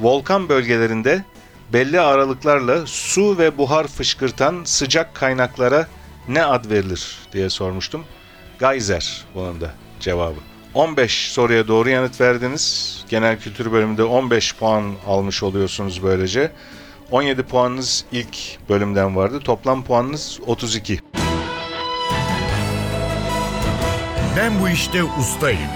volkan 0.00 0.48
bölgelerinde 0.48 1.24
belli 1.72 2.00
aralıklarla 2.00 2.86
su 2.86 3.38
ve 3.38 3.58
buhar 3.58 3.86
fışkırtan 3.86 4.60
sıcak 4.64 5.14
kaynaklara 5.14 5.86
ne 6.28 6.44
ad 6.44 6.70
verilir 6.70 7.18
diye 7.32 7.50
sormuştum. 7.50 8.04
Geyser 8.60 9.24
bunun 9.34 9.60
da 9.60 9.74
cevabı. 10.00 10.38
15 10.74 11.32
soruya 11.32 11.68
doğru 11.68 11.88
yanıt 11.88 12.20
verdiniz. 12.20 12.96
Genel 13.08 13.40
kültür 13.40 13.72
bölümünde 13.72 14.04
15 14.04 14.56
puan 14.56 14.94
almış 15.06 15.42
oluyorsunuz 15.42 16.02
böylece. 16.02 16.52
17 17.10 17.42
puanınız 17.42 18.04
ilk 18.12 18.36
bölümden 18.68 19.16
vardı. 19.16 19.40
Toplam 19.40 19.84
puanınız 19.84 20.40
32. 20.46 21.00
Ben 24.36 24.60
bu 24.60 24.68
işte 24.68 25.04
ustayım. 25.04 25.70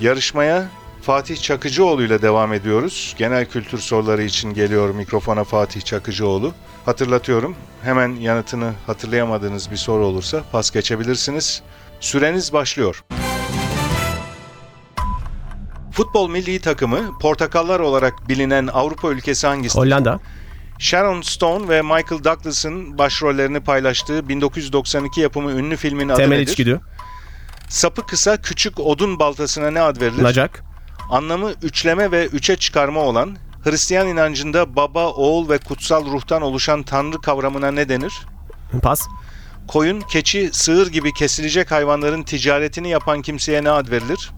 Yarışmaya 0.00 0.68
Fatih 1.02 1.36
Çakıcıoğlu 1.42 2.02
ile 2.02 2.22
devam 2.22 2.52
ediyoruz. 2.52 3.14
Genel 3.18 3.46
kültür 3.46 3.78
soruları 3.78 4.22
için 4.22 4.54
geliyor 4.54 4.94
mikrofona 4.94 5.44
Fatih 5.44 5.80
Çakıcıoğlu. 5.80 6.52
Hatırlatıyorum. 6.84 7.56
Hemen 7.82 8.08
yanıtını 8.08 8.72
hatırlayamadığınız 8.86 9.70
bir 9.70 9.76
soru 9.76 10.06
olursa 10.06 10.42
pas 10.52 10.70
geçebilirsiniz. 10.70 11.62
Süreniz 12.00 12.52
başlıyor. 12.52 13.04
Futbol 15.92 16.30
milli 16.30 16.60
takımı 16.60 17.18
portakallar 17.18 17.80
olarak 17.80 18.28
bilinen 18.28 18.66
Avrupa 18.66 19.08
ülkesi 19.08 19.46
hangisidir? 19.46 19.80
Hollanda. 19.80 20.20
Sharon 20.78 21.22
Stone 21.22 21.68
ve 21.68 21.82
Michael 21.82 22.24
Douglas'ın 22.24 22.98
başrollerini 22.98 23.60
paylaştığı 23.60 24.28
1992 24.28 25.20
yapımı 25.20 25.52
ünlü 25.52 25.76
filmin 25.76 26.08
adı 26.08 26.16
Temel 26.16 26.36
nedir? 26.36 26.52
içgüdü. 26.52 26.80
Sapı 27.68 28.06
kısa 28.06 28.42
küçük 28.42 28.80
odun 28.80 29.18
baltasına 29.18 29.70
ne 29.70 29.80
ad 29.80 30.00
verilir? 30.00 30.22
Nacak. 30.22 30.71
Anlamı 31.12 31.52
üçleme 31.62 32.10
ve 32.10 32.26
üçe 32.26 32.56
çıkarma 32.56 33.00
olan, 33.00 33.36
Hristiyan 33.64 34.08
inancında 34.08 34.76
baba, 34.76 35.08
oğul 35.08 35.48
ve 35.48 35.58
kutsal 35.58 36.06
ruhtan 36.06 36.42
oluşan 36.42 36.82
tanrı 36.82 37.20
kavramına 37.20 37.70
ne 37.70 37.88
denir? 37.88 38.12
Pas. 38.82 39.08
Koyun, 39.68 40.00
keçi, 40.00 40.50
sığır 40.52 40.86
gibi 40.86 41.12
kesilecek 41.12 41.70
hayvanların 41.70 42.22
ticaretini 42.22 42.88
yapan 42.88 43.22
kimseye 43.22 43.64
ne 43.64 43.70
ad 43.70 43.90
verilir? 43.90 44.30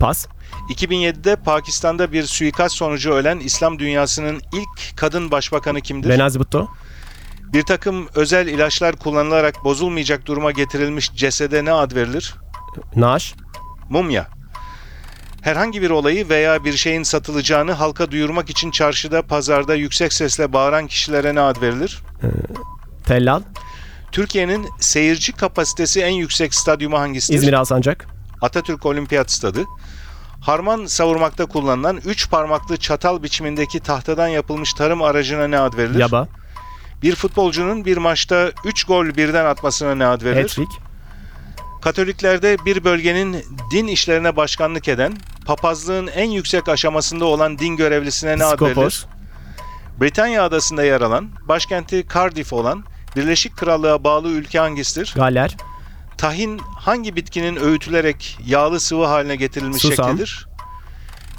Pas. 0.00 0.26
2007'de 0.68 1.36
Pakistan'da 1.36 2.12
bir 2.12 2.22
suikast 2.22 2.74
sonucu 2.74 3.12
ölen 3.12 3.38
İslam 3.40 3.78
dünyasının 3.78 4.42
ilk 4.52 4.96
kadın 4.96 5.30
başbakanı 5.30 5.80
kimdir? 5.80 6.08
Benazir 6.08 6.40
Bhutto. 6.40 6.68
Bir 7.52 7.62
takım 7.62 8.08
özel 8.14 8.46
ilaçlar 8.48 8.96
kullanılarak 8.96 9.64
bozulmayacak 9.64 10.26
duruma 10.26 10.50
getirilmiş 10.50 11.12
cesede 11.14 11.64
ne 11.64 11.72
ad 11.72 11.94
verilir? 11.94 12.34
Naaş. 12.96 13.34
Mumya. 13.90 14.34
Herhangi 15.44 15.82
bir 15.82 15.90
olayı 15.90 16.28
veya 16.28 16.64
bir 16.64 16.72
şeyin 16.72 17.02
satılacağını 17.02 17.72
halka 17.72 18.10
duyurmak 18.10 18.50
için 18.50 18.70
çarşıda, 18.70 19.22
pazarda 19.22 19.74
yüksek 19.74 20.12
sesle 20.12 20.52
bağıran 20.52 20.86
kişilere 20.86 21.34
ne 21.34 21.40
ad 21.40 21.62
verilir? 21.62 22.02
Tellal. 23.06 23.42
Türkiye'nin 24.12 24.68
seyirci 24.80 25.32
kapasitesi 25.32 26.00
en 26.00 26.12
yüksek 26.12 26.54
stadyumu 26.54 26.98
hangisidir? 26.98 27.38
İzmir 27.38 27.52
Alsancak. 27.52 28.06
Atatürk 28.42 28.86
Olimpiyat 28.86 29.30
Stadı. 29.30 29.64
Harman 30.40 30.86
savurmakta 30.86 31.46
kullanılan 31.46 32.00
üç 32.04 32.30
parmaklı 32.30 32.76
çatal 32.76 33.22
biçimindeki 33.22 33.80
tahtadan 33.80 34.28
yapılmış 34.28 34.72
tarım 34.72 35.02
aracına 35.02 35.46
ne 35.48 35.58
ad 35.58 35.76
verilir? 35.76 35.98
Yaba. 35.98 36.28
Bir 37.02 37.14
futbolcunun 37.14 37.84
bir 37.84 37.96
maçta 37.96 38.50
3 38.64 38.84
gol 38.84 39.06
birden 39.06 39.44
atmasına 39.44 39.94
ne 39.94 40.06
ad 40.06 40.22
verilir? 40.22 40.42
Hattrick. 40.42 40.72
Katoliklerde 41.82 42.56
bir 42.64 42.84
bölgenin 42.84 43.44
din 43.72 43.86
işlerine 43.86 44.36
başkanlık 44.36 44.88
eden, 44.88 45.12
papazlığın 45.44 46.06
en 46.06 46.30
yüksek 46.30 46.68
aşamasında 46.68 47.24
olan 47.24 47.58
din 47.58 47.76
görevlisine 47.76 48.38
ne 48.38 48.44
ad 48.44 48.60
verilir? 48.60 49.06
Britanya 50.00 50.44
adasında 50.44 50.84
yer 50.84 51.00
alan, 51.00 51.28
başkenti 51.48 52.06
Cardiff 52.14 52.52
olan, 52.52 52.84
Birleşik 53.16 53.56
Krallığa 53.56 54.04
bağlı 54.04 54.28
ülke 54.28 54.58
hangisidir? 54.58 55.12
Galler. 55.16 55.56
Tahin 56.18 56.58
hangi 56.58 57.16
bitkinin 57.16 57.56
öğütülerek 57.56 58.38
yağlı 58.46 58.80
sıvı 58.80 59.04
haline 59.04 59.36
getirilmiş 59.36 59.82
Susam. 59.82 60.08
şeklidir? 60.08 60.46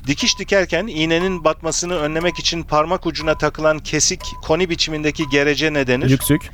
Dikiş 0.07 0.39
dikerken 0.39 0.88
iğnenin 0.88 1.43
batmasını 1.43 1.95
önlemek 1.95 2.39
için 2.39 2.63
parmak 2.63 3.05
ucuna 3.05 3.38
takılan 3.38 3.79
kesik 3.79 4.21
koni 4.43 4.69
biçimindeki 4.69 5.29
gerece 5.29 5.74
ne 5.74 5.88
denir? 5.88 6.09
Yüksük. 6.09 6.50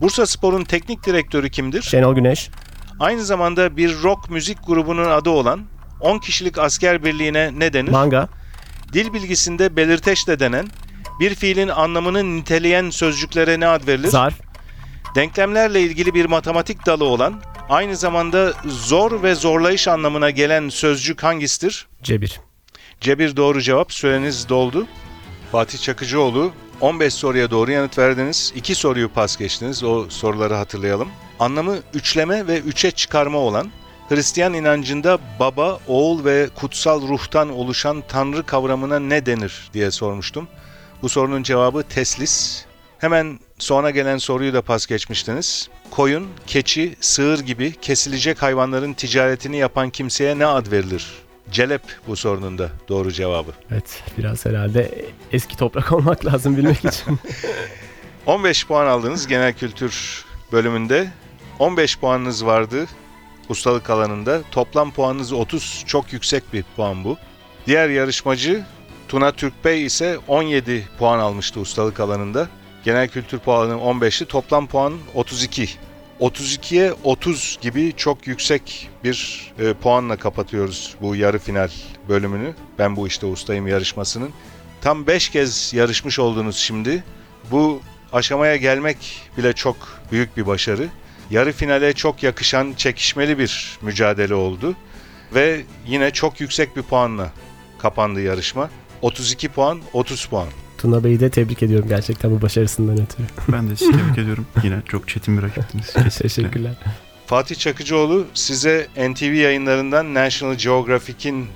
Bursa 0.00 0.26
Spor'un 0.26 0.64
teknik 0.64 1.06
direktörü 1.06 1.50
kimdir? 1.50 1.82
Şenol 1.82 2.14
Güneş. 2.14 2.50
Aynı 3.00 3.24
zamanda 3.24 3.76
bir 3.76 4.02
rock 4.02 4.30
müzik 4.30 4.66
grubunun 4.66 5.10
adı 5.10 5.30
olan 5.30 5.60
10 6.00 6.18
kişilik 6.18 6.58
asker 6.58 7.04
birliğine 7.04 7.50
ne 7.58 7.72
denir? 7.72 7.90
Manga. 7.90 8.28
Dil 8.92 9.12
bilgisinde 9.12 9.76
belirteç 9.76 10.28
de 10.28 10.40
denen 10.40 10.68
bir 11.20 11.34
fiilin 11.34 11.68
anlamını 11.68 12.36
niteleyen 12.36 12.90
sözcüklere 12.90 13.60
ne 13.60 13.66
ad 13.66 13.86
verilir? 13.86 14.08
Zarf. 14.08 14.34
Denklemlerle 15.14 15.82
ilgili 15.82 16.14
bir 16.14 16.26
matematik 16.26 16.86
dalı 16.86 17.04
olan, 17.04 17.42
aynı 17.68 17.96
zamanda 17.96 18.52
zor 18.66 19.22
ve 19.22 19.34
zorlayış 19.34 19.88
anlamına 19.88 20.30
gelen 20.30 20.68
sözcük 20.68 21.22
hangisidir? 21.22 21.86
Cebir. 22.02 22.40
Cebir 23.00 23.36
doğru 23.36 23.62
cevap. 23.62 23.92
Süreniz 23.92 24.48
doldu. 24.48 24.86
Fatih 25.52 25.78
Çakıcıoğlu 25.78 26.52
15 26.80 27.14
soruya 27.14 27.50
doğru 27.50 27.70
yanıt 27.70 27.98
verdiniz. 27.98 28.52
2 28.56 28.74
soruyu 28.74 29.08
pas 29.08 29.36
geçtiniz. 29.36 29.84
O 29.84 30.06
soruları 30.08 30.54
hatırlayalım. 30.54 31.08
Anlamı 31.40 31.78
üçleme 31.94 32.46
ve 32.46 32.58
üçe 32.58 32.90
çıkarma 32.90 33.38
olan 33.38 33.70
Hristiyan 34.08 34.54
inancında 34.54 35.18
baba, 35.40 35.80
oğul 35.86 36.24
ve 36.24 36.48
kutsal 36.54 37.08
ruhtan 37.08 37.50
oluşan 37.50 38.02
tanrı 38.08 38.46
kavramına 38.46 38.98
ne 38.98 39.26
denir 39.26 39.70
diye 39.74 39.90
sormuştum. 39.90 40.48
Bu 41.02 41.08
sorunun 41.08 41.42
cevabı 41.42 41.82
teslis. 41.82 42.64
Hemen 42.98 43.38
sonra 43.58 43.90
gelen 43.90 44.18
soruyu 44.18 44.52
da 44.52 44.62
pas 44.62 44.86
geçmiştiniz. 44.86 45.68
Koyun, 45.90 46.28
keçi, 46.46 46.96
sığır 47.00 47.40
gibi 47.40 47.72
kesilecek 47.72 48.42
hayvanların 48.42 48.92
ticaretini 48.92 49.56
yapan 49.56 49.90
kimseye 49.90 50.38
ne 50.38 50.46
ad 50.46 50.70
verilir? 50.70 51.06
Celep 51.50 51.82
bu 52.06 52.16
sorunun 52.16 52.58
da 52.58 52.70
doğru 52.88 53.12
cevabı. 53.12 53.50
Evet 53.70 54.02
biraz 54.18 54.46
herhalde 54.46 55.04
eski 55.32 55.56
toprak 55.56 55.92
olmak 55.98 56.26
lazım 56.26 56.56
bilmek 56.56 56.78
için. 56.84 57.18
15 58.26 58.66
puan 58.66 58.86
aldınız 58.86 59.26
genel 59.26 59.52
kültür 59.52 60.24
bölümünde. 60.52 61.08
15 61.58 61.98
puanınız 61.98 62.46
vardı 62.46 62.86
ustalık 63.48 63.90
alanında. 63.90 64.42
Toplam 64.50 64.90
puanınız 64.90 65.32
30. 65.32 65.84
Çok 65.86 66.12
yüksek 66.12 66.52
bir 66.52 66.64
puan 66.76 67.04
bu. 67.04 67.16
Diğer 67.66 67.88
yarışmacı 67.88 68.64
Tuna 69.08 69.32
Türkbey 69.32 69.84
ise 69.84 70.18
17 70.28 70.88
puan 70.98 71.18
almıştı 71.18 71.60
ustalık 71.60 72.00
alanında. 72.00 72.48
Genel 72.84 73.08
kültür 73.08 73.38
puanı 73.38 73.72
15'ti. 73.72 74.26
Toplam 74.26 74.66
puan 74.66 74.94
32. 75.14 75.68
32'ye 76.20 76.92
30 77.04 77.58
gibi 77.60 77.92
çok 77.96 78.26
yüksek 78.26 78.90
bir 79.04 79.50
e, 79.58 79.74
puanla 79.74 80.16
kapatıyoruz 80.16 80.94
bu 81.00 81.16
yarı 81.16 81.38
final 81.38 81.70
bölümünü. 82.08 82.54
Ben 82.78 82.96
bu 82.96 83.06
işte 83.06 83.26
ustayım 83.26 83.66
yarışmasının. 83.66 84.30
Tam 84.80 85.06
5 85.06 85.28
kez 85.28 85.74
yarışmış 85.74 86.18
oldunuz 86.18 86.56
şimdi. 86.56 87.04
Bu 87.50 87.80
aşamaya 88.12 88.56
gelmek 88.56 88.98
bile 89.36 89.52
çok 89.52 89.76
büyük 90.12 90.36
bir 90.36 90.46
başarı. 90.46 90.88
Yarı 91.30 91.52
finale 91.52 91.92
çok 91.92 92.22
yakışan 92.22 92.72
çekişmeli 92.76 93.38
bir 93.38 93.78
mücadele 93.82 94.34
oldu 94.34 94.74
ve 95.34 95.60
yine 95.86 96.10
çok 96.10 96.40
yüksek 96.40 96.76
bir 96.76 96.82
puanla 96.82 97.32
kapandı 97.78 98.20
yarışma. 98.20 98.70
32 99.02 99.48
puan, 99.48 99.80
30 99.92 100.26
puan. 100.26 100.48
Tuna 100.78 101.04
Bey'i 101.04 101.20
de 101.20 101.30
tebrik 101.30 101.62
ediyorum 101.62 101.88
gerçekten 101.88 102.30
bu 102.30 102.42
başarısından 102.42 102.94
ötürü. 103.02 103.26
Ben 103.48 103.70
de 103.70 103.76
sizi 103.76 103.92
tebrik 103.92 104.18
ediyorum. 104.18 104.46
Yine 104.62 104.82
çok 104.88 105.08
çetin 105.08 105.38
bir 105.38 105.42
rakiptiniz. 105.42 105.86
Kesinlikle. 105.92 106.20
Teşekkürler. 106.28 106.74
Fatih 107.26 107.56
Çakıcıoğlu 107.56 108.26
size 108.34 108.86
NTV 108.96 109.32
yayınlarından 109.32 110.14
National 110.14 110.54
Geographic'in 110.54 111.46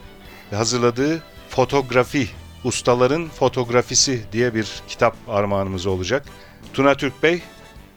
hazırladığı 0.50 1.22
Fotografi, 1.48 2.28
Ustaların 2.64 3.28
Fotografisi 3.28 4.20
diye 4.32 4.54
bir 4.54 4.68
kitap 4.88 5.16
armağanımız 5.28 5.86
olacak. 5.86 6.24
Tuna 6.74 6.94
Türk 6.94 7.22
Bey, 7.22 7.42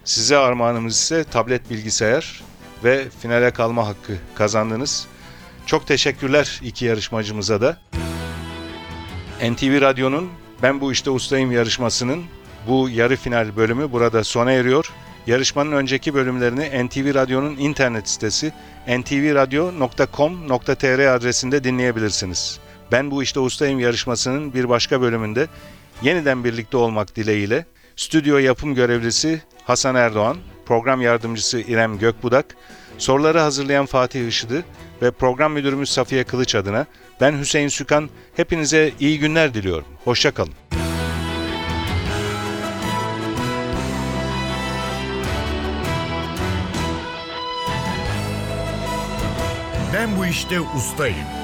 size 0.06 0.38
armağanımız 0.38 0.96
ise 0.96 1.24
tablet 1.24 1.70
bilgisayar 1.70 2.44
ve 2.84 3.10
finale 3.20 3.52
kalma 3.52 3.88
hakkı 3.88 4.14
kazandınız. 4.36 5.08
Çok 5.66 5.88
teşekkürler 5.88 6.60
iki 6.64 6.86
yarışmacımıza 6.86 7.62
da. 7.62 7.78
NTV 9.52 9.82
Radyo'nun 9.82 10.30
Ben 10.64 10.82
Bu 10.82 10.92
İşte 10.92 11.10
Ustayım 11.10 11.52
yarışmasının 11.52 12.24
bu 12.68 12.90
yarı 12.90 13.16
final 13.16 13.56
bölümü 13.56 13.92
burada 13.92 14.24
sona 14.24 14.52
eriyor. 14.52 14.92
Yarışmanın 15.28 15.72
önceki 15.72 16.14
bölümlerini 16.14 16.88
NTV 16.88 17.16
Radyo'nun 17.16 17.58
internet 17.58 18.10
sitesi 18.10 18.54
ntvradio.com.tr 18.88 21.16
adresinde 21.16 21.64
dinleyebilirsiniz. 21.64 22.60
Ben 22.92 23.12
Bu 23.12 23.24
İşte 23.24 23.40
Ustayım 23.40 23.80
yarışmasının 23.80 24.54
bir 24.54 24.70
başka 24.70 25.02
bölümünde 25.02 25.48
yeniden 26.02 26.44
birlikte 26.44 26.78
olmak 26.78 27.16
dileğiyle 27.16 27.66
stüdyo 27.96 28.38
yapım 28.38 28.76
görevlisi 28.76 29.42
Hasan 29.66 29.96
Erdoğan, 29.96 30.38
program 30.66 31.02
yardımcısı 31.02 31.60
İrem 31.60 31.98
Gökbudak, 31.98 32.46
soruları 32.98 33.40
hazırlayan 33.40 33.86
Fatih 33.86 34.28
Işıdı 34.28 34.66
ve 35.02 35.12
program 35.12 35.54
müdürümüz 35.54 35.90
Safiye 35.90 36.24
Kılıç 36.24 36.56
adına 36.56 36.86
ben 37.22 37.40
Hüseyin 37.40 37.68
Sükan 37.68 38.10
hepinize 38.36 38.92
iyi 39.00 39.20
günler 39.20 39.54
diliyorum. 39.54 39.86
Hoşçakalın. 40.04 40.54
Ben 49.94 50.18
bu 50.18 50.26
işte 50.26 50.60
ustayım. 50.62 51.35